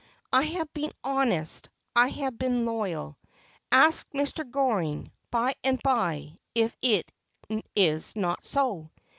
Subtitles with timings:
[0.33, 3.19] I have been honest, I have been loyal.
[3.71, 4.49] Ask Mr.
[4.49, 7.11] Goring, by and by, if it
[7.75, 8.89] is not so.